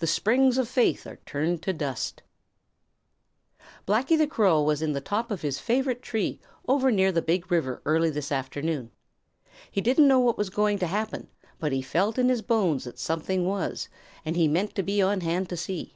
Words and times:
The 0.00 0.06
springs 0.06 0.58
of 0.58 0.68
faith 0.68 1.06
are 1.06 1.16
turned 1.24 1.62
to 1.62 1.72
dust. 1.72 2.20
Blacky 3.58 3.58
the 3.58 3.62
Crow. 3.62 3.64
Blacky 3.86 4.18
the 4.18 4.26
Crow 4.26 4.62
was 4.64 4.82
in 4.82 4.92
the 4.92 5.00
top 5.00 5.30
of 5.30 5.40
his 5.40 5.58
favorite 5.58 6.02
tree 6.02 6.40
over 6.68 6.90
near 6.92 7.10
the 7.10 7.22
Big 7.22 7.50
River 7.50 7.80
early 7.86 8.10
this 8.10 8.30
afternoon. 8.30 8.90
He 9.70 9.80
didn't 9.80 10.08
know 10.08 10.20
what 10.20 10.36
was 10.36 10.50
going 10.50 10.78
to 10.80 10.86
happen, 10.86 11.28
but 11.58 11.72
he 11.72 11.80
felt 11.80 12.18
in 12.18 12.28
his 12.28 12.42
bones 12.42 12.84
that 12.84 12.98
something 12.98 13.46
was, 13.46 13.88
and 14.26 14.36
he 14.36 14.46
meant 14.46 14.74
to 14.74 14.82
be 14.82 15.00
on 15.00 15.22
hand 15.22 15.48
to 15.48 15.56
see. 15.56 15.94